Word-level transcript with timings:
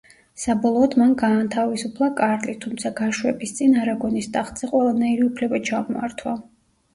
საბოლოოდ 0.43 0.93
მან 1.01 1.11
გაანთავისუფლა 1.21 2.07
კარლი, 2.21 2.55
თუმცა 2.63 2.91
გაშვების 3.01 3.53
წინ 3.59 3.77
არაგონის 3.83 4.31
ტახტზე 4.39 4.71
ყველანაირი 4.73 5.29
უფლება 5.29 5.63
ჩამოართვა. 5.71 6.35